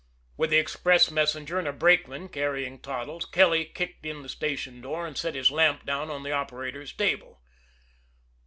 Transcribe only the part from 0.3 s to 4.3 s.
With the express messenger and a brakeman carrying Toddles, Kelly kicked in the